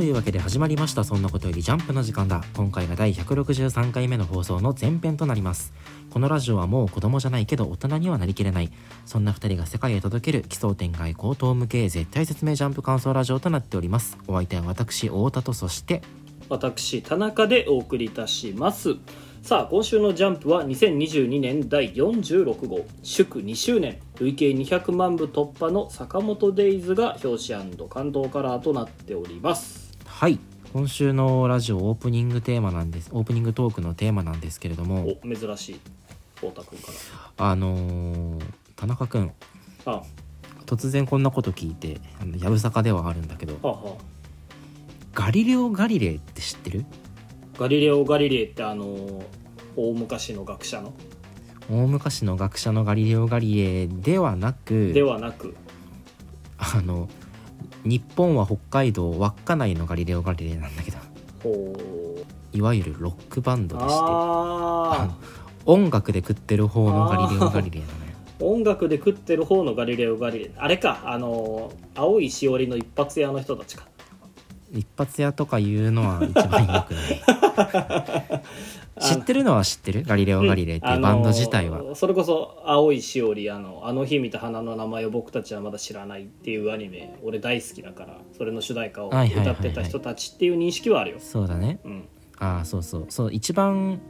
[0.00, 1.04] というわけで始まりました。
[1.04, 2.42] そんなことよりジャンプの時間だ。
[2.56, 5.74] 今回が第163回目の放送の前編となります。
[6.08, 8.72] このラジオはもう子供じゃないけど大人にはなりきれない。
[9.04, 14.16] そんな2人が世界へ届ける奇想天外高等無形絶対説明ジャンプ感想ラジオとなっております。
[14.26, 16.00] お相手は私太田とそして
[16.48, 18.96] 私田中でお送りいたします。
[19.42, 22.86] さあ今週の「ジャンプ」は2022年第46号。
[23.02, 23.98] 祝2周年。
[24.18, 29.79] 累計200万部突破の坂本デイズが表紙関東カラーとなっております。
[30.20, 30.38] はい。
[30.74, 35.80] 今週のラジオオープニングテーマなんですオープニングトークのテーマなんですけれどもお珍しい
[36.34, 36.88] 太田君か
[37.38, 38.44] あのー
[38.76, 39.32] 田中君。
[39.86, 40.02] らあ。
[40.66, 43.96] 突然こんなこと聞いてあのやぶさかではあるんだけどはあは
[45.14, 46.84] ガリレオ・ガリレイって知ってる？
[47.54, 49.22] あガリレオ・ガリレイってあの
[49.74, 50.92] 大昔の学者の？
[51.70, 55.56] 大昔の学者のガリレオ・ガリレイではなくではなく。
[56.58, 57.08] あの
[57.84, 60.98] 日本は北海道稚内のガリレオ・ガリレイなんだけど。
[62.52, 63.94] いわゆるロックバンドでして。
[63.94, 65.16] あ
[65.64, 68.44] 音楽で食ってる方のガリレオ・ガリレイなのよー。
[68.44, 71.02] 音楽で食ってる方のガリレオ・ガリレイあれか。
[71.04, 73.86] あの青いしおりの一発屋の人たちか。
[74.72, 77.39] 一発屋とか言うのは一番良くない
[79.00, 80.02] 知ってるのは知ってる？
[80.04, 89.54] ガリレオ・ガリレイっていうバンド自体は、あのーそれこそ青いしおりあのあの日見た花の名前を僕たちはまだ知らないっていうアニメ俺大好きだからそれの主題歌をはいはいはいはい。
[89.54, 91.80] 歌ってた人たちっていう認識はあるよ、そうだね。
[91.84, 92.08] うん。
[92.38, 93.04] ああそうそう。
[93.08, 94.00] そう一番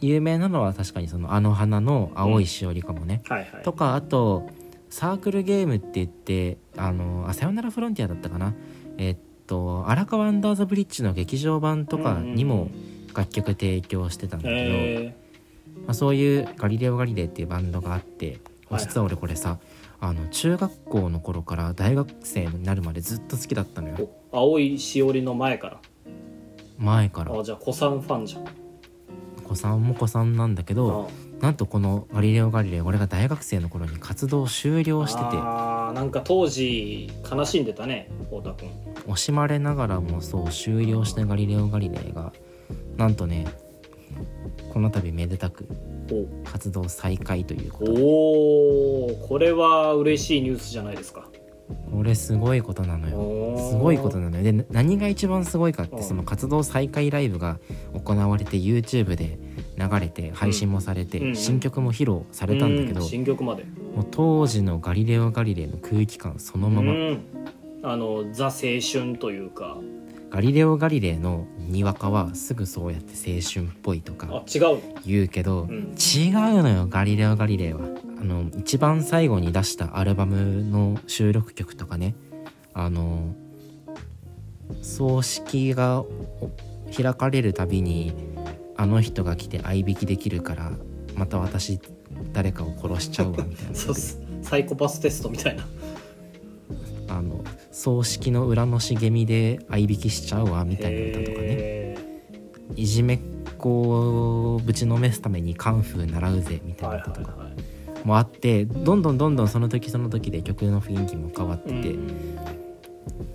[0.00, 3.62] 有名なのは確かにその「あの花の青いしおり」かもね、はいはい。
[3.62, 4.46] とかあと
[4.90, 8.54] サークルゲームって言ってあのあさよならフロンティアだったかな。
[8.98, 9.16] えっ
[9.46, 12.68] と荒川アンダーザブリッジの劇場版とかにも
[13.16, 15.16] 楽曲提供してたんだけど、え
[15.86, 19.58] まあ、そういうガリレオ・ガリレイっていうバンドがあってはい実は俺これさ
[20.00, 24.10] あの中学校の頃から大学生になるまでずっと好きだったのーよ。
[24.32, 25.80] お青いしおりの前から。
[26.78, 27.38] 前から。
[27.38, 28.44] あじゃあ子さんファンじゃん。
[29.42, 31.08] 子さんも子さんなんだけど
[31.40, 35.26] なんとこのガリレオ・ガリレイ俺が大学生の頃に活動終了してて。
[35.36, 38.70] あーなんか当時悲しんでたね太田君
[39.06, 42.32] 惜しまれながらもそう終了したガリレオ・ガリレイが
[42.96, 43.46] なんとね
[44.72, 45.66] この度めでたく
[46.44, 47.92] 活動再開ということ。
[47.92, 48.04] でお
[49.06, 51.28] おこれは嬉しいニュースじゃないですか。
[51.90, 53.70] これすごいことなのよ。
[53.70, 54.42] すごいことなのよ。
[54.42, 55.96] でな何が一番すごいかっうん。
[55.96, 57.58] てその活動再開ライブが
[57.94, 59.38] 行われて YouTube で
[59.76, 63.64] 流れて配信もされて、うん新曲も披露されたんだけど、う新曲まで。
[63.64, 67.20] もう当時のガリレオ・ガリレイの空気感そのまま、うん。
[67.82, 69.78] あのザ青春というか。
[70.30, 74.62] ガリレオ・ガリレイのにわかはすぐそうやって青春っぽいとあか違う。
[74.62, 75.94] の言うけど、うん。
[75.94, 77.80] 違うのよガリレオ・ガリレイは。
[78.18, 82.14] あの一番最後に出したアルバムの収録曲とかね。
[82.72, 83.34] あの
[84.82, 86.50] 葬式がお
[86.94, 88.12] 開かれるたびに
[88.76, 90.72] あの人が来て相引きできるから
[91.14, 91.80] また私
[92.32, 93.74] 誰かを殺しちゃうわみたいな。
[93.76, 94.20] そうっす。
[94.42, 95.64] サイコパステストみたいな
[97.08, 101.46] あの葬式の裏の茂みで相引きしちゃうわみたいな歌とかね。
[101.48, 101.96] へ
[102.74, 103.20] いじめっ
[103.58, 108.06] 子をぶちのめすためにカンフー習うぜみたいなことがはい。
[108.06, 112.38] もあってどんどんどんどんその時その時で曲の雰囲気も変わってて、うん。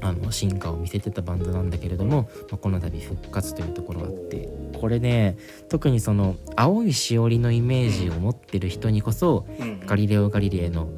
[0.02, 4.50] あの進化を見せてたバンドなんだけれども、まあ、この度復活というところがあって。
[4.82, 5.38] これね
[5.70, 10.90] 特にその青いしおりのイメージを持ってる人にこそ、うんガリレオ・ガリレイの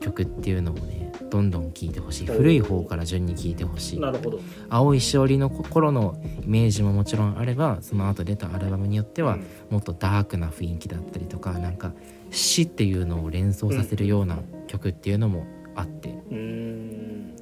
[0.00, 1.03] 曲っていうのをね
[1.34, 2.26] どんどん聴いてほしい。
[2.28, 3.98] 古い方から順に聴いてほしい。
[3.98, 4.38] なるほど。
[4.68, 9.44] 青いしおりの頃のイメージももちろんあればその後出たアルバムによってはうん。
[9.70, 11.92] もっとダークな雰囲気だったりとかなんか
[12.30, 15.44] 死っていうのを連想させるような曲っていうのも
[15.74, 17.34] あって、うーん。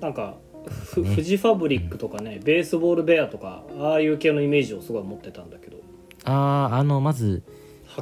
[0.00, 1.14] なんかふね。
[1.14, 5.76] フジファブリックとかねベースボールベアとかああいう系のイメージをすごい持ってたんだけど。
[6.24, 7.42] あああのまず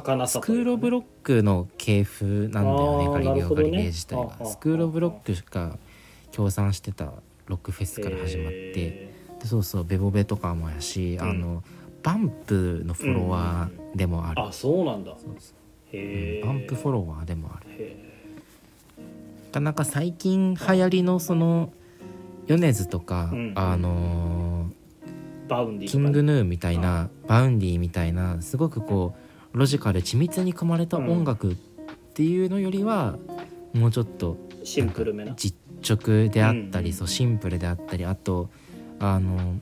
[0.01, 0.43] 儚さね。
[0.43, 4.35] スクール・オブ・ロックの系譜なんだよねガリレオ・ガリレイ自体は。
[4.39, 5.77] ああスクール・オブ・ロックが
[6.31, 7.13] 協賛してた
[7.47, 11.29] ロックフェスから始まってへでそうそうベボベとかもやし、うん。
[11.29, 11.63] あの
[12.03, 15.11] バンプのフォロワーでもある、ーあそうなんだ。
[15.11, 15.15] へ
[15.91, 16.41] え。
[16.45, 17.65] バンプフォロワーでもある。
[17.69, 17.97] へ
[19.47, 21.71] なかなか最近流行りのその
[22.45, 24.77] 米津とか、うんあのーー
[25.47, 31.55] Vaundy、King Gnu みたいな Vaundy みたいなすごくこうロジカル緻密に組まれた音楽っ
[32.13, 33.17] ていうのよりは、
[33.73, 35.33] もうちょっとシンプルめな。
[35.35, 35.55] 実
[35.87, 38.49] 直であったり、うんそうシンプルであったりあと
[38.99, 39.55] あの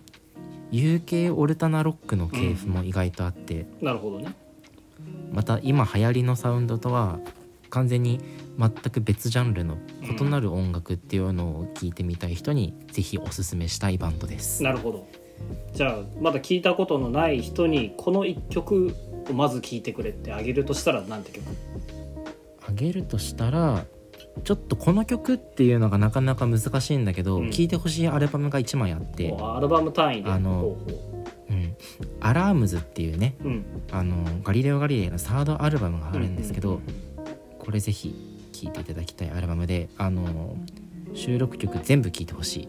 [0.72, 4.36] UK オルタナロックの系譜も意外とあって、なるほどね。
[5.32, 7.20] また今流行りのサウンドとは
[7.70, 8.20] 完全に
[8.58, 14.64] 全く別ジャンルの異なる音楽っていうのを聞いてみたい人にぜひおすすめしたいバンドです。
[14.64, 15.08] なるほど。
[15.74, 18.96] じゃあまだ聞いたことのない人にこの1曲
[19.32, 21.44] をまず聴いてくれってあげるとしたらなんて曲？
[22.68, 23.86] あげるとしたら
[24.44, 27.52] ちょっとこの曲っていうのがなかなか難しいんだけど、うん。
[27.52, 30.30] 聴いてほしいアルバムが1枚あってアルバム単位で？
[30.30, 31.76] あのほうほ「うん、
[32.20, 33.66] アラームズ」っていうねううん。
[33.92, 36.82] あのガリレオ・ガリレイのサードアルバムがあるんですけど、
[37.60, 38.14] これぜひ
[38.52, 40.58] 聴いていただきたいアルバムであの
[41.14, 42.68] 収録曲全部聴いてほしい。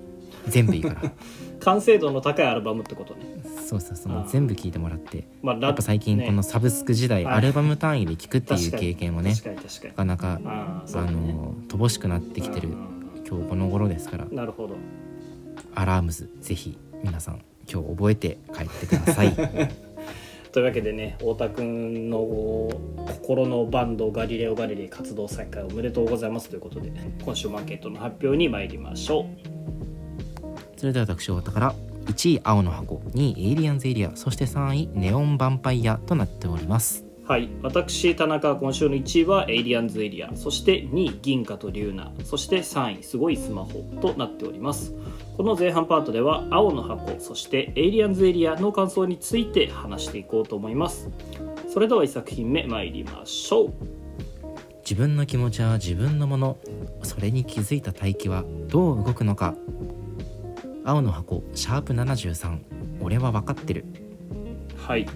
[0.48, 1.12] 全部いいから。
[1.60, 3.20] 完成度の高いアルバムってことね
[3.66, 7.34] そうそうその全部聴いてもらってまあラやっぱ最近ねこのサブスク時代、はい。
[7.34, 9.34] アルバム単位で聴くっていう経験もね
[9.82, 12.68] なかなかああそうあの乏しくなってきてる
[13.28, 14.24] 今日この頃ですから。
[14.24, 14.76] うんなるほど。
[15.74, 17.40] アラームズぜひ皆さん
[17.70, 19.34] 今日覚えて帰ってください。
[20.52, 22.18] というわけでね太田君の
[23.04, 26.92] 心のバンドガリレオ・ガリレイ活動再開おめでとうございますということで
[27.22, 29.26] 今週マーケットの発表に参りましょ
[30.76, 31.74] それでは私太田から
[32.06, 37.02] 1位青の箱2位エイリアンズエリアそして3位ネオンヴァンパイアとなっております。
[37.02, 44.94] うはい私田中今週の1位はエイリアンズエリアそして2位銀河と龍ナそして3位すごいスマホとなっております。
[45.36, 51.10] この前半パートでは青の箱そしてエイリアンズエリアの感想について話していこうと思います。
[51.68, 53.72] それでは1作品目参りましょう。
[54.88, 56.58] 自分の気持ちは自分のもの
[57.02, 59.56] それに気づいた大気はどう動くのか
[60.86, 62.60] 青の箱シャープ73
[63.00, 63.84] 俺は分かってる。
[64.76, 65.04] はい。
[65.04, 65.14] とい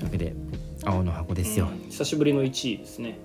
[0.00, 0.34] うわけで
[0.82, 1.90] 青の箱ですよ、うん。
[1.90, 3.18] 久しぶりの1位ですね。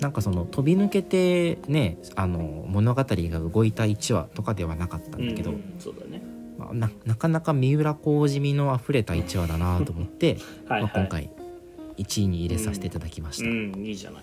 [0.00, 6.20] なんかその飛び抜けてねあの物語が動いた1話とかではなかったんだけど、うんそうだね。
[6.58, 10.38] まあななかなか三浦浩二味のあふれた1話だなと思って
[10.68, 11.30] はい、まあ、はい、今回
[11.96, 14.22] 1位に入れさせていただきました、うんいいじゃない。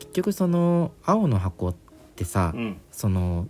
[0.00, 1.76] 結局その青の箱っ
[2.16, 2.76] てさ、うん。
[2.90, 3.46] その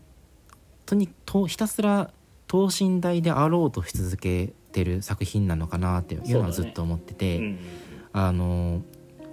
[0.89, 2.11] とにとひたすら
[2.47, 7.59] 等身大であろうとし続けてる作品なのかなっていうのはずっと思ってて、うん
[8.11, 8.83] あの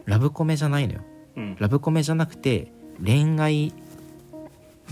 [0.03, 1.01] ラブコメじゃないのよ。
[1.37, 1.55] うん。
[1.57, 2.71] ラブコメじゃなくて
[3.03, 3.73] 恋愛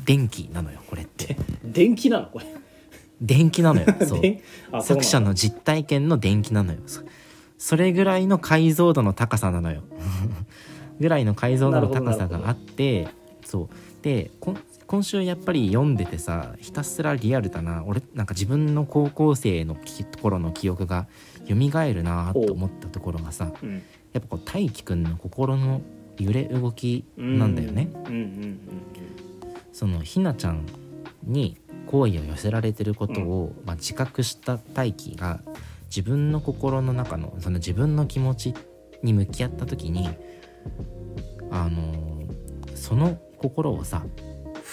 [0.06, 1.36] 電気なのよこれって。
[1.64, 2.28] 電気なの？
[2.28, 2.46] これ。
[3.22, 4.82] 電気なのよ そう。
[4.82, 6.80] 作者の実体験の電気なのよ。
[6.88, 7.02] そ
[7.58, 9.84] それぐらいの解像度の高さなのよ。
[11.00, 13.10] ぐらいの解像度の高さがあって
[13.44, 13.70] そう。
[14.02, 14.58] でこん
[14.94, 17.84] 今週やっぱり読んでてさひたすらリアルだな。
[17.84, 21.08] 俺なんか自分の高校生のき頃の記憶が
[21.48, 23.82] 蘇るなと思ったところがさうん。
[24.14, 25.82] やっぱこう大輝くんの心の
[26.20, 27.90] 揺れ動きなんだよね。
[29.72, 30.68] そのひなちゃん
[31.24, 31.58] に
[31.88, 35.40] 好意を寄せられてることを、まあ、自覚した大輝が
[35.88, 38.54] 自分の心の中のその自分の気持ち
[39.02, 40.08] に向き合った時に
[41.50, 42.14] あのー
[42.76, 44.04] その心をさ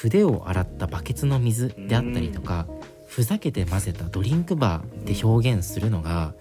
[0.01, 2.67] 筆を洗ったバケツの水であったりとか、
[3.07, 6.33] ふざけて混ぜたドリンクバーで表現するのが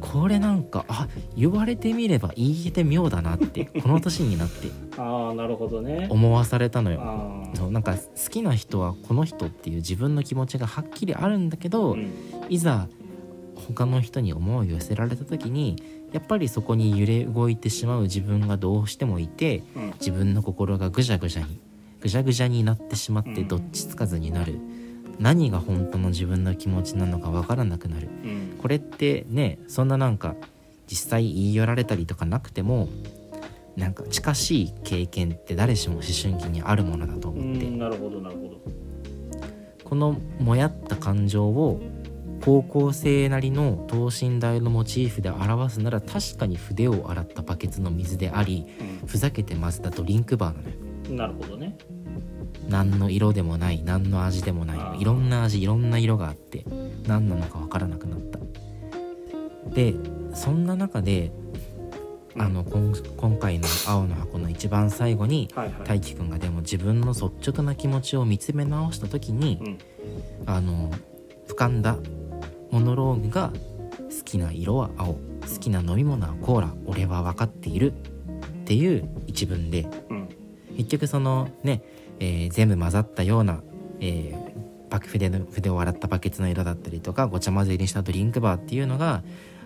[0.00, 4.68] これなんかあ言われてみれば言えて妙だなって この年になって。
[4.68, 6.06] うんああなるほどね。
[6.08, 7.50] 思わされたのよ。
[7.54, 12.10] そうなんか好きな人はこの人っていう自分の気持ちがはっきりあるんだけど、うん。
[12.48, 12.86] いざ
[13.56, 15.82] 他の人に思いを寄せられた時に
[16.12, 19.92] やっぱりそこに揺れ動いてしまう自分がどうしてもいてうん。
[19.98, 21.58] 自分の心がぐじゃぐじゃに
[22.00, 23.48] ぐじゃぐじゃになってしまってうん。
[23.48, 24.58] どっちつかずになる、
[25.18, 28.08] 何が本当の自分の気持ちなのかわからなくなる。
[28.24, 28.58] うん。
[28.58, 30.34] これってねそんななんか
[30.86, 32.88] 実際言い寄られたりとかなくても
[33.76, 38.60] なんか近しい経験って誰しも思春期にあるものだとう思って、んなるほどなるほど。
[39.84, 41.80] このもやった感情を
[42.44, 48.66] 高校生なりの等身大のモチーフで表すなら確かに筆を洗ったバケツの水であり
[49.04, 50.74] ふざけて混ぜたドリンクバーなのよ。
[50.79, 50.79] うん
[51.10, 51.76] なるほどね。
[52.68, 56.64] 何の色でもない何の味でもないいろんな味いろんな色があって
[57.06, 58.38] 何なのか分からなくなった。
[59.74, 59.94] で
[60.34, 61.32] そんな中で
[62.36, 65.48] あのこん今回の「青の箱」の一番最後に
[65.84, 69.78] 大輝くんがでも自分の率直な気持ちを見つめ直した時に、うん。
[70.46, 70.90] あの
[71.48, 71.96] 浮かんだ
[72.70, 73.52] モノローグが
[74.08, 75.18] 「好きな色は青好
[75.58, 77.92] きな飲み物はコーラ俺は分かっている」
[78.62, 80.09] っていう一文でうん
[80.84, 81.82] 結局そのね、
[82.18, 83.62] えー全部混ざったような、
[84.00, 84.50] えー
[84.90, 89.22] バ筆の筆を洗ったバケツの色だったりとかごちゃ混ぜにしたドリンクバーっていうのが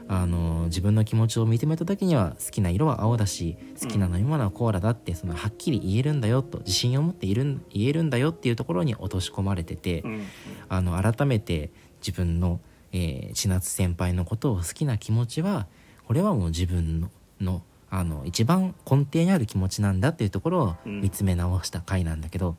[0.06, 10.26] あの自分の気持ちを認めた時には好きな色は青だし好きな飲み物はコーラだってそのはっきり言えるんだよと自信を持っているん言えるんだよっていうところに落とし込まれてて、うん。
[10.68, 12.60] あの改めて自分の、
[12.92, 15.66] えー千夏先輩のことを好きな気持ちは
[16.06, 21.00] これはもう自分ののあの一番根底にある気持ちなんだっていうところをうん。
[21.00, 22.56] 見つめ直した回なんだけど、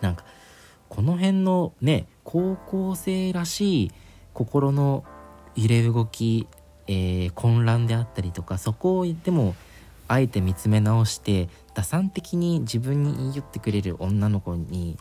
[0.00, 0.24] なんか
[0.88, 3.92] この辺のね高校生らしい
[4.34, 5.04] 心の
[5.54, 6.46] 揺れ動き、
[6.86, 9.54] えー混乱であったりとかそこをでも
[10.08, 14.98] あえて見つめ直して打算的に自分に言い寄ってくれる女の子に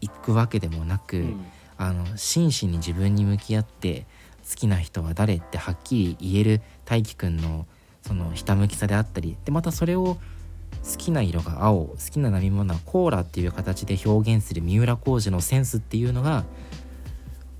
[0.00, 1.46] 行くわけでもなく、うん。
[1.78, 4.06] あの真摯に自分に向き合って
[4.48, 7.66] 好きな人は誰ってはっきり言える大輝くんの
[8.02, 10.18] そのひたむきさであったりでまたそれを
[10.84, 16.44] 好きな色が青好きな飲み物はコーラっていう形で表現する三浦浩二のセンスっていうのが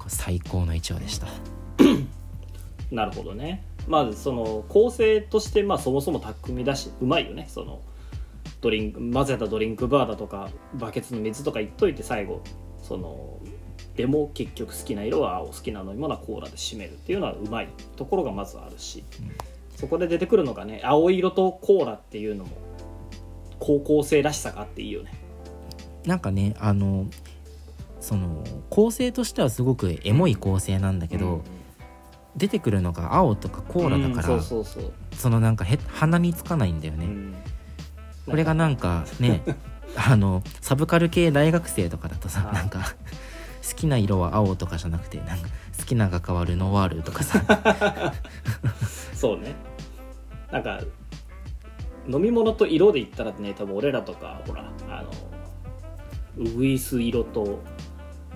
[0.09, 1.29] 最高の一話でした。
[2.91, 3.65] なるほどね。
[3.87, 7.47] まずその構成としてまあそもそも巧みだしうまいよね。
[7.49, 7.81] その
[8.61, 12.43] ドリンク混ぜたドリンクバーだとかバケツの水とか言っといて最後
[12.83, 13.39] その
[13.97, 19.05] でも結局好きな色は青好きな飲み物はコーラで締めるっていうのはうまいところがまずあるし、
[19.83, 22.53] そこで出てくるのがね青色とコーラっていうのも
[23.59, 25.13] 高校生らしさがあっていいよね。
[26.07, 27.07] なんかねあの
[27.99, 31.43] その構成としてはすごくエモい構成なんだけど、うん。
[32.37, 37.07] 出てくるのが青とかコーラだから、うんそうそうそう、そのなんかへ鼻につかないんだよね。
[37.07, 37.35] うん。
[38.27, 39.43] これがなんかね
[39.97, 42.55] あのサブカル系大学生とかだとさはい。
[42.55, 42.95] なんか
[43.69, 47.43] 好きな色は青とかじゃなくてなんか好きなが変わるノワールとかさ。
[49.13, 49.55] そうね
[50.53, 50.81] なんか
[52.09, 55.11] 飲み物と色で言ったらね多分俺らとかほらあの
[56.37, 57.61] ウグイス色と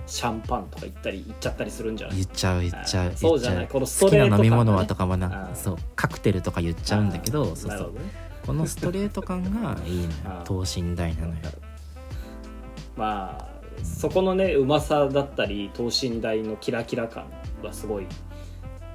[0.05, 2.17] シャンパンとか言ったり言っちゃったりするんじゃない？
[2.17, 3.67] 言っちゃう言っちゃうあそうじゃない。
[3.67, 7.69] このス好きなトレート感がね飲み物はとかはなあそうカクテルとか言っちゃうんだけどそうそう。
[7.69, 8.05] なるほどね。
[8.45, 11.35] このストレート感がいいの等身大なのよ。
[12.95, 13.49] まあ
[13.83, 17.25] そこのねうまさだったり等身大のキラキラ感
[17.61, 18.07] はすごい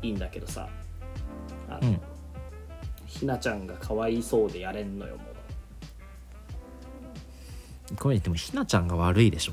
[0.01, 0.69] いいんだけどさ。
[1.69, 2.01] あの、うん
[3.13, 5.23] ひなちゃんがかわいそうでやれんのよも
[7.93, 7.97] う。
[7.97, 9.53] これでもひなちゃんが悪いでしょ。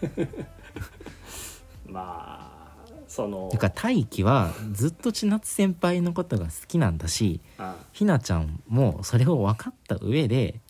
[1.86, 10.60] まあそのてか大輝はずっと千夏先輩のことが好きなんだしあひなちゃんもそれを分かった上で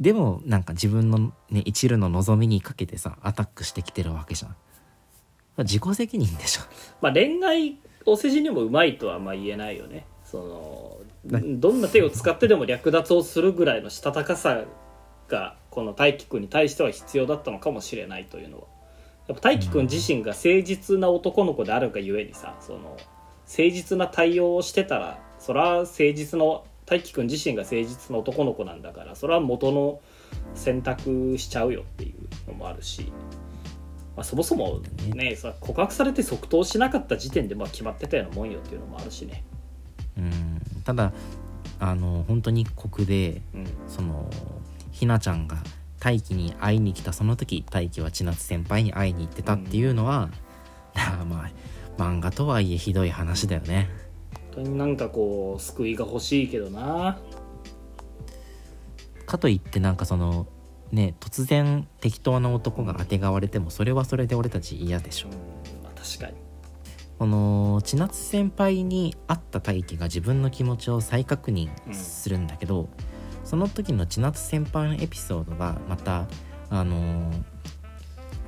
[0.00, 4.56] でもなんか自分のね一縷の望みにかけてさアタックしてきてるわけじゃん。
[5.58, 6.62] 自己責任でしょ。
[7.00, 14.64] まあ、恋愛お世辞にもうまいとはまあ言えないよねそのどんな手を使ってでも略奪をするぐらいのしたたかさ
[15.28, 18.64] がこの大輝くんに対しては必要だったのかもしれないというのは
[19.28, 22.96] やっぱ大輝くん自身が誠実な男の子であるがゆえにさその
[23.46, 30.00] 誠実な対応をしてたらそれは誠実の大輝くん自身が誠実な男の子なんだからそれは元の
[30.54, 33.12] 選択しちゃうよっていうのもあるし、
[34.16, 34.80] まあ、そもそも
[35.14, 39.44] ねさ告白されて即答しなかった時点でまあ決まってたようなもんよっていうのもあるしね。
[40.16, 40.62] うん。
[40.84, 41.12] ただ
[41.78, 43.66] あの本当に酷でうん。
[43.88, 44.30] その
[44.92, 45.58] ひなちゃんが
[46.00, 50.30] 大輝に会いに来たその時大輝は千夏先輩に会いに行ってたっていうのは、
[51.28, 51.50] まあ
[51.98, 53.88] 漫画とはいえひどい話だよね。
[54.54, 57.18] 本当になんかこう救いが欲しいけどな。
[59.26, 60.46] かといってなんかその
[60.92, 65.28] ね突然適当な男があてがわれてもそれはそれで俺たち嫌でしょ。
[65.28, 65.34] うん。
[65.82, 66.45] まあ確かに
[67.18, 72.88] この千夏先輩に会った大輝が自分の気持ちを再確認するんだけど、
[73.44, 76.26] その時の千夏先輩のエピソードがまた
[76.70, 77.42] あのー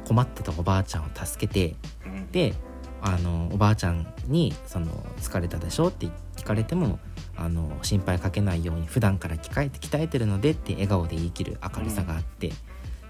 [0.06, 2.54] 困ってたおばあちゃんを助けてうんで
[3.02, 4.87] あのおばあちゃんにその
[5.20, 6.06] 「疲れたでしょ?」って
[6.37, 6.98] 聞かれても
[7.37, 12.58] あの心配かけないように普段から鍛えて鍛えてるのでって笑顔で言い切る明るさがあって、だか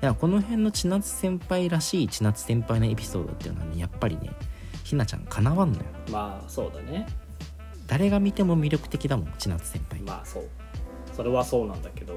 [0.00, 4.30] らこの辺の千夏先輩らしい千夏先輩のエピソードっていうのはねやっぱりね
[4.88, 5.84] ひなちゃんかなわんのよ。
[6.10, 7.06] まあそうだね。
[7.86, 10.44] 誰が見ても魅力的だもん千夏先輩、まあそう。
[11.14, 12.14] それはそうなんだけど。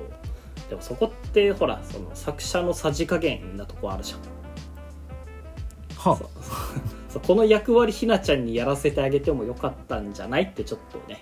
[0.69, 4.19] でもそこってほらその作者のさじ加減なとこあるじゃん。
[6.11, 6.27] はそう。
[7.11, 10.43] そうこの役割ひなちゃんにやらせてあげてもよかったんじゃない？
[10.43, 11.21] ってちょっとね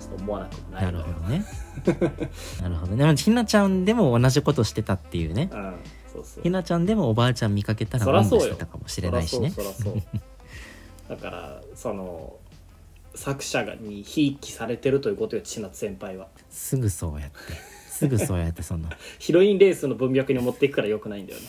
[0.00, 0.90] ちょっと思わなくもないな。
[0.98, 1.44] るほどね。
[2.60, 3.14] なるほどね。
[3.16, 5.48] ひなちゃんでも同じことしてたっていうね。
[5.52, 5.74] うん。
[6.12, 6.42] そうそう。
[6.42, 9.50] ひなちゃんでもおばあちゃん見かけたらそらそうよしてたかもしれないしね。
[9.50, 10.02] そらそうそらそう
[11.08, 12.36] だからその
[13.14, 16.28] 作者がにひいきされてるということよ千夏先輩は。
[16.50, 17.36] すぐそうやって。
[17.88, 18.88] すぐそうやってその。
[19.18, 21.46] ヒロインレースの文脈に持っていくからよくないんだよね。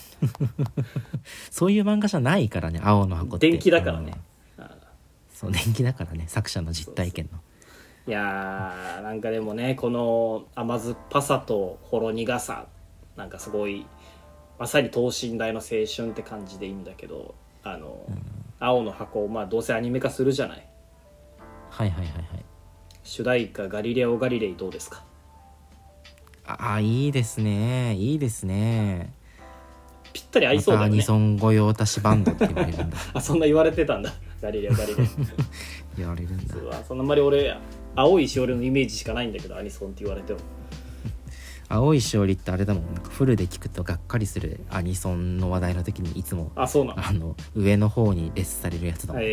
[1.52, 3.50] そういう漫画じゃないからね青の箱って。
[3.50, 4.14] 電気だからね。
[4.58, 4.64] うん。
[4.64, 4.78] あ
[5.30, 7.40] そう電気だからね作者の実体験の。
[8.08, 12.68] いやーなんかでもねこの甘酸っぱさとほろ苦さ
[13.18, 13.86] なんかすごい
[14.58, 18.06] まさに等身大の青春って感じでいいんだけどあの、
[18.60, 20.68] 青の箱をまあどうせアニメ化するじゃない。
[21.70, 22.26] はいはいはいはい。
[23.04, 25.04] 主題歌「ガリレオ・ガリレイ」どうですか？
[26.46, 27.94] ああいいですね。
[27.96, 29.14] いいですね。
[30.14, 32.98] ぴったり合いそうだよねニソン御用達バンドって言われるんだ。
[33.14, 34.12] あそんな言われてたんだ。
[34.42, 35.08] ガリレオ・ガリレイ。
[35.98, 36.54] 言われるんだ。
[36.84, 37.56] そんなあんまり俺
[37.96, 40.40] 青いしおりのイメージしかないんだけどアニソンって言われても
[41.70, 42.94] 青いしおりってあれだもん。
[42.94, 47.08] なんかフルで聞くとがっかりするアニソンの話題の時にいつもあそうなの？
[47.08, 49.26] あの上の方にレスされるやつだもん、え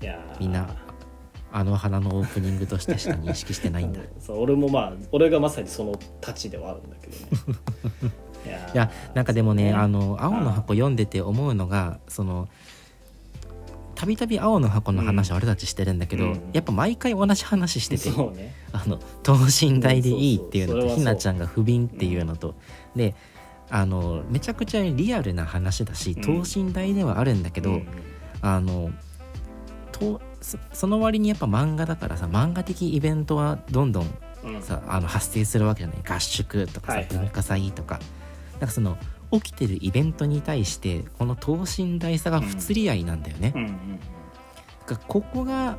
[0.00, 0.40] ー、いやー。
[0.40, 0.68] みんな
[1.52, 4.00] あの花のオープニングとしてしか認識してないんだ。
[4.20, 7.28] そう俺もまあ俺がまさにそのたちではあるんだけどね。
[8.46, 8.74] いやー。
[8.74, 12.48] いやなんかでもねそうあの青の箱読んでて思うのがその
[13.96, 16.50] たびたび青の箱の話俺たちしてるんだけど、うん。
[16.52, 18.54] やっぱ毎回同じ話しててね。
[18.72, 22.54] あの等身大でいいっていうのとひなちゃんが不憫っていうのと、
[22.94, 23.14] で
[23.70, 26.22] あのめちゃくちゃリアルな話だしうん。
[26.22, 27.88] 等身大ではあるんだけど、うん。
[28.42, 28.90] あの
[29.92, 34.62] とそその割にやっぱ漫画だからさ漫画的イベントはどんどんうん。
[34.62, 35.98] さあの発生するわけじゃない。
[36.06, 37.98] 合宿とかさ、文化祭とか。
[38.52, 38.96] なんかその
[39.40, 43.52] 起きてるイベントに対してこの等身大さが不釣り合いなんだよね。
[43.54, 44.00] うんうん
[44.86, 45.76] だここが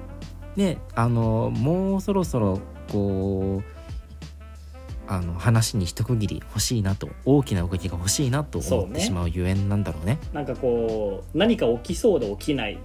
[0.58, 2.60] ねあのもうそろそろ
[2.92, 3.78] こう
[5.08, 10.20] あの話に一区切り欲しいなと大きな動きが欲しいなと思ってしまうゆえんなんだろうね。
[10.34, 12.78] なんかこう何か起きそうで起きない。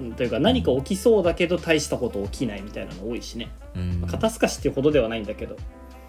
[0.00, 3.50] うんというか何か起きそうだけど大したこと起きないみたいなの多いしね。
[3.74, 5.56] うん、肩透かしっていうほどではないんだけど。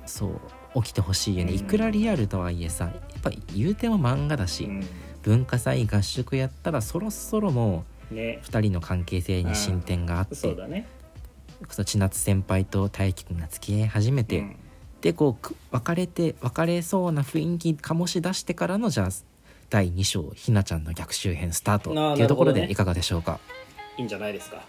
[0.06, 0.32] そう
[0.76, 1.52] 起きてほしいよね。
[1.52, 1.58] うん。
[1.58, 4.88] いくらリアルとはいえさやっぱ言うても漫画だし、うん。
[5.24, 8.42] 文化祭合宿やったらそろそろもね。
[8.44, 10.88] う2人の関係性に進展があって、そうだね。
[11.86, 14.56] 千夏先輩と大輝くんが付き合い始めて、うん。
[15.02, 19.10] でこうく別れて別れそうな雰囲気醸し出してからのじゃあ
[19.70, 23.40] 第2章ひなちゃんの逆襲編スタートっていうところでいかがでしょうか、
[23.98, 24.62] いいんじゃないですか。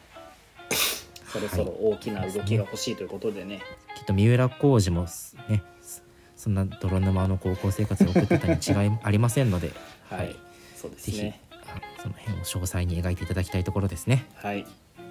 [1.29, 3.61] そろそろ大きな動きが欲しいということでね、
[3.97, 5.07] きっと三浦浩二も
[5.49, 5.63] ね
[6.39, 9.73] そんな泥沼の高校生活を送ってたに違いありませんので
[10.09, 10.37] はい、はい
[10.75, 14.27] そうですぜひ、ねあその辺を詳細に描いていただきたいところですね。
[14.37, 14.65] はい。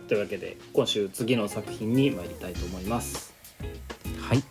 [0.07, 3.33] というわけで今週次の作品に参りたいと思います。
[4.19, 4.43] はい。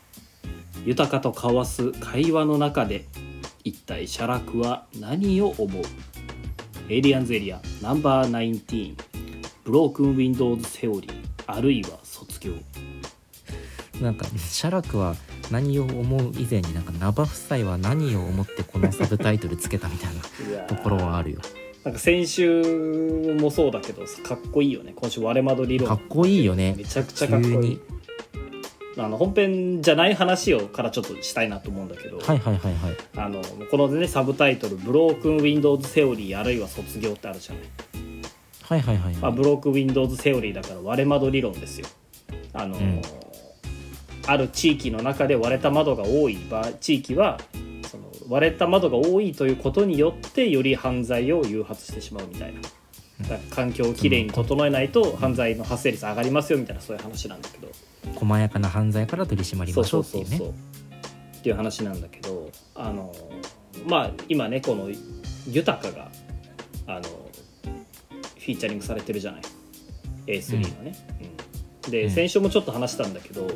[0.85, 3.07] 豊かと交わす会話の中で
[3.65, 5.83] 一体写楽は何を思う？
[6.89, 8.95] エイリアンズエリアナンバー19
[9.65, 11.13] ブロークンウィンドウズセオリー
[11.47, 12.53] あるいは卒業。
[14.01, 15.17] なんか写楽は
[15.51, 21.41] 何を思う以前になんかナバ夫妻は何を思ってこのサブタイトルつけたみたいなところはあるよ。
[21.85, 24.93] なんか先週もそうだけどかっこいいよね。
[24.97, 25.89] 今週割れ窓理論。
[25.89, 26.75] かっこいいよね。
[26.77, 27.81] めちゃくちゃかっこいい。
[28.99, 32.97] あの本編じゃない話をからちょっとしたいなと思うんだけど、はいはいはいはい。
[33.17, 37.63] あのこのねサブタイトル「ブロークンウィンドウズセオリーあるいは卒業」ってあるじゃない、
[38.63, 41.87] はいはいはいまあ、ブロークンウィンドウズセオリーだから割れ窓理論ですよ。
[42.53, 43.03] あの、うん
[44.27, 47.39] ある地域の中で割れた窓が多い場地域は
[47.89, 52.61] その割れた窓が多いということによってより犯罪を誘発してしまうみたいな。
[53.29, 57.69] だ環境をきれいに整えないと犯罪の発生率上がりますよみたいなそういう話なんだけど。
[58.15, 60.37] 細やかな犯罪から取り締まりましょっていうね。
[60.37, 60.55] そううそうそ
[61.39, 61.39] う。
[61.39, 63.15] っていう話なんだけどあの
[63.87, 64.91] まあ今ねこの
[65.49, 66.11] 豊かが
[66.87, 69.41] あのフィーチャリングされてるじゃない。
[70.27, 71.36] A3 のね、うん
[71.91, 72.11] で、うん。
[72.11, 73.47] 先週もちょっと話したんだけど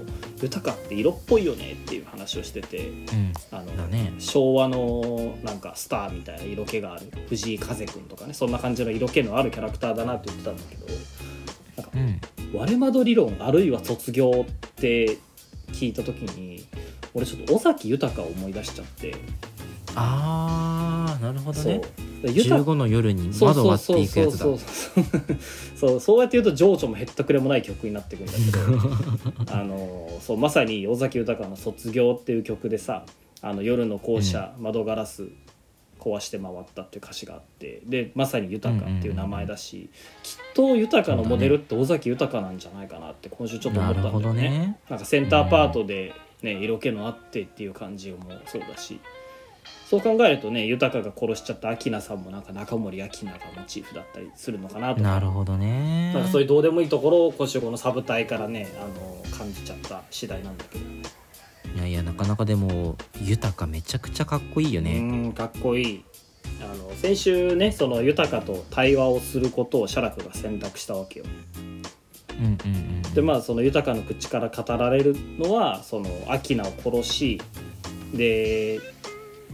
[0.42, 3.32] 豊かって色っぽいよねっていう話をしててうん。
[3.50, 4.14] あのだね。
[4.18, 7.06] 昭和のなんかスターみたいな色気がある。
[7.28, 10.86] 藤井風くんとかねそんな感じの色気のあるキャラクターだなって言ってたんだけど
[11.76, 12.58] なんかうん。
[12.58, 15.18] 割れ窓理論あるいは卒業って
[15.68, 16.66] 聞いた時に
[17.14, 19.14] 俺ちょっと尾崎豊を思い出しちゃって。
[19.96, 21.80] あーなるほどね
[22.22, 23.96] 15の夜にそう窓割ってそう。
[23.96, 24.44] そういくやつだ。
[25.76, 26.50] そうそうやって言う。
[26.50, 30.36] と情緒もへったくれもない曲になってくるんだけどあのそう。
[30.36, 33.04] まさに尾崎豊の「卒業」っていう曲でさ
[33.42, 35.28] あの夜の校舎、窓ガラス
[35.98, 39.90] 壊して回ったっていう歌詞があってでまさに豊っていう名前だし、
[40.22, 44.42] きっと豊のモデルって尾崎豊なんじゃないかなって今週ちょっと思ったんだよね。
[44.42, 48.62] ねなんかセンターパートで、ね色気のあってっていう感じもそう。
[48.62, 48.98] だし
[49.90, 55.02] そう考えるとね豊が殺しちゃった明菜さんもなんか中森明菜がモチーフだったりするのかなとか。
[55.02, 56.12] なるほどね。
[56.14, 60.84] なんかそういうどうでもいいところを今週このサブ隊からねあの感じちゃった次第なんだけど、
[61.74, 66.04] いやいやなかなかでも豊かめちゃくちゃかっこいいようねんかっこいい。
[66.62, 71.26] あの先週ねその豊と対話をすることを写楽が選択したわけよ。
[72.38, 77.42] うんうんうんでまあその豊の口から語られるのはその明菜を殺し
[78.14, 78.78] で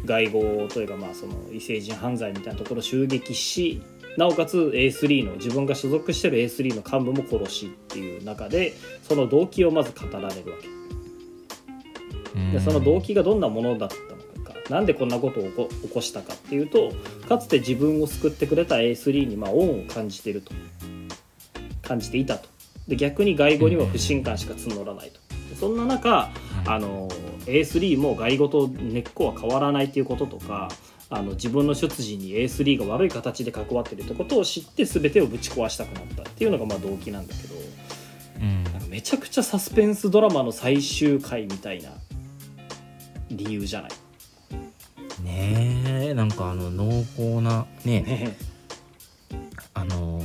[0.05, 3.83] 外号というかまあその異星人犯罪みたいなところを襲撃し
[4.17, 10.69] なおかつ A3 の自分が所属してる A3 の幹部も殺しっていう中でその動機をまず語られるわけ。
[12.53, 14.55] でその動機がどんなものだったのか。
[14.71, 16.93] なんでこんなことを起こしたかっていうと
[17.29, 20.53] かつて自分を救ってくれた A3 にまあ恩を感じてると。
[21.83, 22.49] 感じていたと。
[22.89, 25.21] で逆に外語には不信感しか募らないと。
[25.21, 25.26] で
[25.59, 26.31] そんな中
[26.67, 27.09] あの
[27.47, 30.69] A3 も外語と根っこは変わらないっていうこととか
[31.09, 37.55] あの自分の出自に A3 が悪い形で関わってるってことを知って全てをぶち壊したくなったっていうのがまあ動機なんだけど
[38.41, 38.65] うん。
[38.65, 41.91] なんかめちゃくちゃサスペンスドラマの最終回みたいな
[43.31, 43.91] 理由じゃない？
[45.23, 48.37] ねえなんかあの濃厚なねね
[49.75, 50.21] あの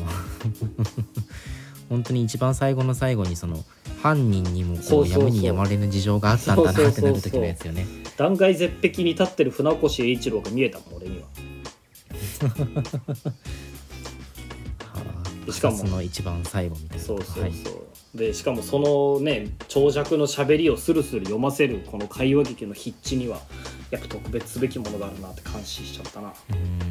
[1.91, 3.65] 本当に一番最後の最後にその
[4.01, 7.85] 犯人にもこそうやむにやまれぬ事情があったんだなってなる時のやつよね。
[8.15, 11.27] 断崖絶壁に立ってる船越英一郎が見えたもん俺には。
[14.87, 15.03] は
[15.49, 17.03] あしかもその一番最後みたいな。
[17.03, 17.51] そうそうそう、はい
[18.15, 23.39] でしかもそのね長尺の喋りをスルスル読ませるこの会話劇の筆致には
[23.89, 26.90] やっぱ特別すべきものがあるなって感心しちゃったなうん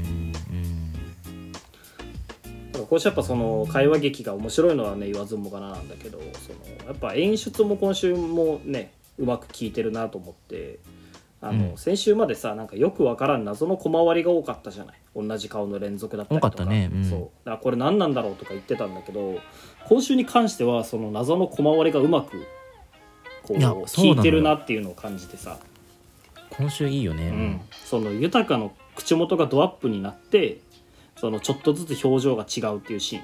[2.82, 10.78] らこうしてやっぱその会話劇が面白いのはね言わずもがななんだけどそのやっぱ演出も今週もねうまく効いてるなと思って
[11.40, 11.76] あの、うん。
[11.76, 14.96] 先週までさなんかよくわからん謎の小回りが多かったじゃない。
[15.14, 16.54] 同じ顔の連続だったりとか。
[16.54, 16.90] 多かったね。
[16.92, 17.04] うん。
[17.04, 17.20] そう。
[17.20, 19.38] だからこれ何なんだろうとか言ってたんだけど
[19.88, 22.46] 今週に関してはその謎の小回りがうまく
[23.42, 25.58] こういやそうなのよ効いてるなっていうのを感じてさ、
[26.50, 27.28] 今週いいよね。
[27.28, 30.58] うん、その豊かの口元がドアップになって
[31.20, 33.22] そのちょっとずつ表情が違うっていうシーン。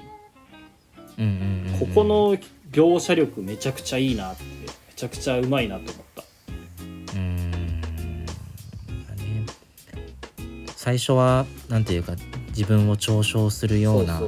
[1.17, 1.79] うんうんうんうん。
[1.79, 2.37] ここの
[2.71, 6.21] 描写力めちゃくちゃいいなってめちゃくちゃうまいなと思った。
[6.21, 7.81] うーん
[10.75, 12.13] 最初はなんていうか
[12.49, 14.21] 自分を嘲笑するような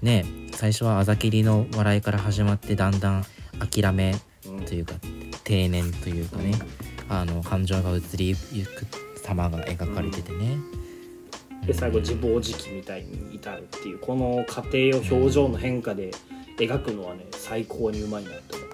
[0.00, 3.24] ね最初はあざきりの笑いから始まってだんだん
[3.58, 4.14] 諦め
[4.46, 4.64] うん。
[4.64, 4.94] というか
[5.42, 6.54] 定年というかね、
[7.08, 8.86] あの感情が移りゆく
[9.20, 10.56] 様が描かれててね、
[11.66, 16.10] で最後自暴自棄みたいに至るっていうこの過程を表情の変化で
[16.58, 18.72] 描くのはね最高にうまいなって思った。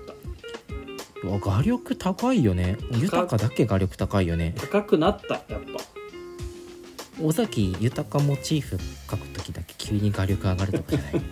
[1.28, 2.76] うわ画力高いよね。
[2.92, 4.54] 豊かだけ画力高いよね。
[4.58, 5.80] 高くなったやっぱ。
[7.22, 8.76] 尾崎豊モチーフ
[9.08, 11.22] 描く時だけ急に画力上がるとかじゃない？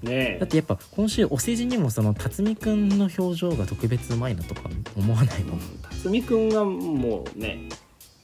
[0.02, 4.62] ねだってやっぱ今週お世辞にもその辰巳くんの表情が特別うまいなとか
[4.96, 7.68] 思わないもん辰巳くんがもうね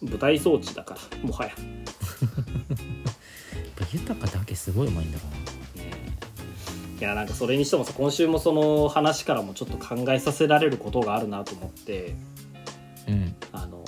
[0.00, 1.50] 舞台装置だからもはや
[3.96, 5.24] 豊かだけすごいうまいんだろ
[5.74, 5.90] うなね
[6.98, 12.14] いやなんかそれにしてもさ今週もその話からもちょっと考えさせられることがあるなと思って
[13.08, 13.34] うん。
[13.52, 13.84] あの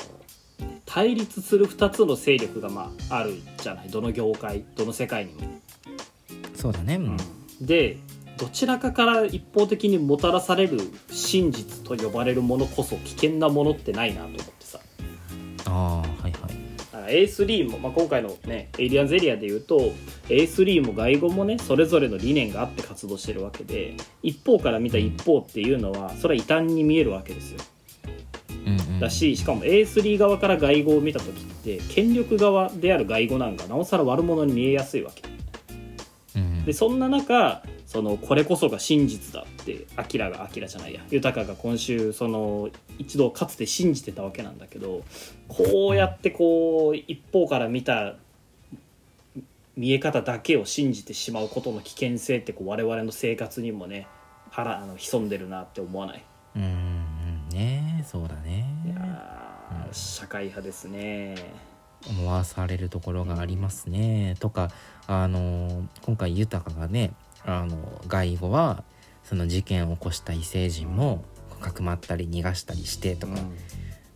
[0.87, 3.91] 対立する2つの勢力がまああるじゃない？
[3.91, 5.41] どの業界どの世界にも。
[6.55, 6.95] そうだね。
[6.97, 7.17] うん。
[7.61, 7.99] で
[8.39, 10.79] どちらかから一方的にもたらされる
[11.11, 14.43] 真実と呼ばれるものこそ危険なものってないなと思って。
[14.43, 14.58] さ
[15.69, 16.33] ああはいはい。
[16.33, 19.93] だから A3 も、まあ、今回のねエイリアンズエリアでいうと
[20.29, 27.61] A3 も外語もねそれぞれの理念があって活動してるわけで一方から見た一方っていうのはそれは異端に見えるわけですよ。
[28.67, 29.01] うんうん。
[29.01, 35.23] だししかも A3 側から外語を見た時って権力側である外語なんかなおさら悪者に見えやすいわけ。
[36.37, 36.65] うん。
[36.65, 41.01] でそんな中そのこれこそが真実だってアキラがアキラじゃないや。
[41.11, 45.05] 豊が今週その一度かつて信じてたわけなんだけど
[45.49, 48.17] こうやってこう一方から見た
[49.75, 54.07] 見え方だけを信じてしまうことの危険性ってこう我々の生活にもね
[54.51, 56.23] 腹あの潜んでるなって思わない？
[56.57, 58.67] うんうんねそうだね。
[58.85, 61.37] いやー社会派ですね。
[62.07, 64.37] 思わされるところがありますね。
[64.41, 64.71] とか
[65.07, 67.13] あの今回豊がね
[67.49, 68.85] あの外語は
[69.25, 71.25] その事件を起こした異星人も
[71.61, 73.35] かくまったり逃がしたりしてとか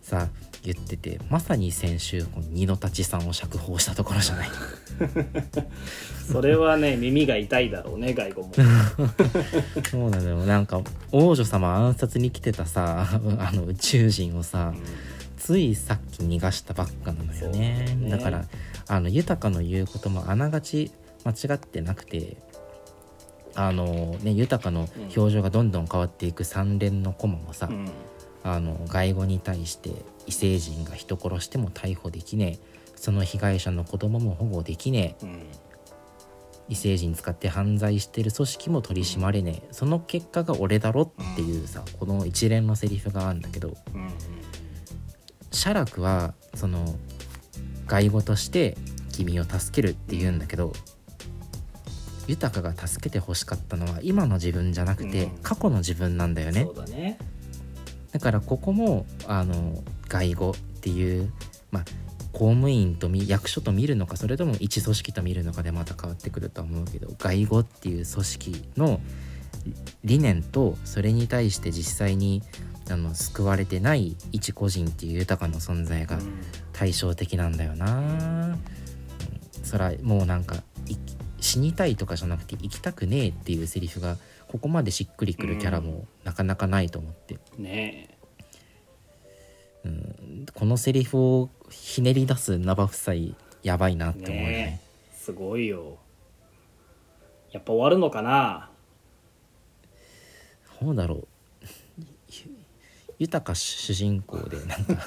[0.03, 0.29] さ、
[0.63, 4.49] 言っててまさに先週この二の立さんを釈放したところじゃない。
[6.31, 8.53] それはね耳が痛いだろうね外語も。
[9.91, 10.37] そうなのよ。
[10.45, 14.73] なんか王女様暗殺に来てたさ あの宇宙人をさ
[15.37, 17.97] ついさっき逃がしたばっかなのよね。
[17.99, 18.11] ね。
[18.11, 18.45] だから
[18.87, 20.93] あの豊の言うこともあながち
[21.25, 22.37] 間違ってなくて
[23.55, 27.91] あのね豊の表情がどんどん変わっていく三連の駒もさ、うん。
[28.45, 29.91] あの外語に対して
[30.27, 32.93] 異星人が人殺しても逮捕できねえ。
[32.97, 35.25] その被害者の子供も保護できねえ。
[35.25, 35.43] うん。
[36.69, 39.69] 異星人使って犯罪してる組織も取り締まれねえ。
[39.73, 44.09] その結果が俺だろっていうさこの一連のセリフがあるんだけどうん
[45.53, 46.85] 写楽はその
[47.87, 48.77] 外語として
[49.13, 50.73] 君を助けるって言うんだけど
[52.29, 55.31] 豊が助けて欲しかったのは今の自分じゃなくて、うん。
[55.43, 56.65] 過去の自分なんだよね。
[56.65, 57.19] そうだね。
[58.13, 61.33] だからここもあの外語っていう、
[61.71, 61.85] まあ、
[62.33, 69.01] 公務員とみ役所と見るのかそれとも一組織と見るのかでまた変わってくるとは思うけど外語っていう組織の
[70.05, 72.43] 理念とそれに対して実際に
[72.91, 76.43] あの救われてない一個人っていう豊かな存在がうん。
[76.73, 78.59] 対照的なんだよな、うん。
[79.63, 80.57] そらもうなんか
[80.89, 80.97] い
[81.43, 84.17] 死にたいとかじゃなくて生きたくねえっていうセリフが
[84.49, 88.17] ここまでしっくりくるキャラもなかなかないと思って、ね
[89.85, 93.15] うん、このセリフをひねり出すナバ夫妻
[93.63, 94.53] やばいなっえて思うよね。
[94.53, 94.81] ね
[95.13, 95.17] え。
[95.17, 95.99] すごいよ。
[97.51, 98.71] やっぱ終わるのかな。
[100.81, 101.19] どうだろう。
[101.19, 101.32] ゆ
[103.23, 105.05] 豊か主人公でなんか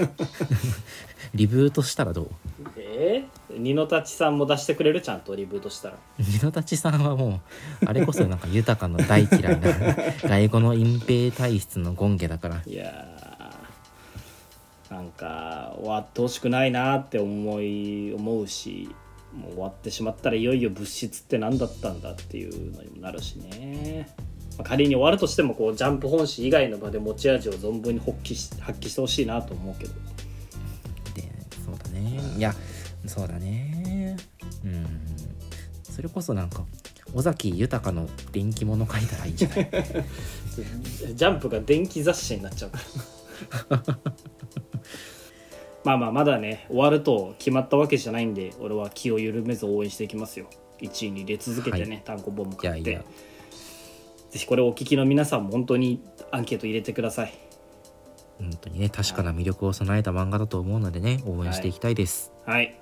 [1.36, 2.30] リブートしたらどう？
[2.78, 5.02] えー、二の太さんも出してくれる？
[5.02, 5.98] ちゃんとリブートしたら。
[6.18, 7.42] 二の立さんはも
[7.82, 9.68] うあれこそなんか豊かの大嫌いな
[10.24, 12.62] 外語の隠蔽体質の権下だから。
[12.66, 18.88] いやーなんか終わってほしくないなって思い思うし
[19.36, 29.94] もう終わってしまったらいよいよ物質って何だったんだっていうのにもなるしね、まあ仮に終わるとしてもこうジャンプ本誌以外の場で持ち味を存分に発揮し発揮してほしいなと思うけど。
[31.14, 31.30] で
[31.66, 32.20] そうだね。
[32.38, 32.54] いや
[33.06, 34.18] そうだね。
[34.64, 34.86] うん。
[35.84, 36.64] それこそなんか
[37.14, 39.70] 尾崎豊の電気物書いたらいいんじゃない？
[41.16, 42.80] ジャンプが電気雑誌になっちゃうか
[43.70, 43.84] ら。
[45.84, 50.48] まあまあまだね終わると決まったわけじゃないんで俺は気を緩めず応援していきますよ。
[50.82, 52.02] 1位に入れ続けてね、はい。
[52.04, 52.90] 単行本も買って。
[52.90, 53.06] いやいや
[54.36, 57.34] ぜひこれをお聞きの皆さんも本当にアンケート入れてください。
[58.38, 62.78] 本当にね確かな魅力を備えた漫画だと思うのでね応援していきたいです、はい。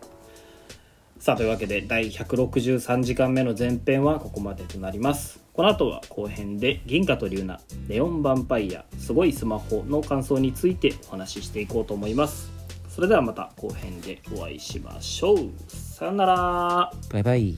[1.20, 5.42] さあというわけで第163時間目の前編はここまでとなります。
[5.54, 12.52] この後は後編で銀河と龍ナネオンヴァンパイアすごいスマホの感想についてお話ししていこうと思います。
[12.90, 15.52] それではまた後編でお会いしましょう。
[15.68, 16.92] さよなら。
[17.12, 17.56] バイバイ